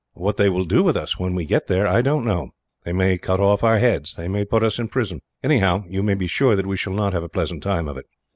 [0.15, 2.55] What they will do with us when we get there, I don't know.
[2.85, 6.15] They may cut off our heads, they may put us in prison; anyhow, you may
[6.15, 8.07] be sure that we shall not have a pleasant time of it.